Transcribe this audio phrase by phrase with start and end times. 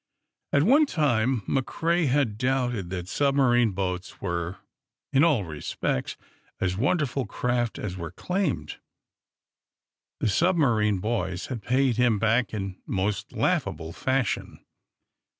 [0.51, 4.57] At one time McCrea had doubted that submarine boats were,
[5.13, 6.17] in all respects,
[6.59, 8.79] as wonderful craft as was claimed.
[10.19, 14.65] The submarine boys had paid him back in most laughable fashion.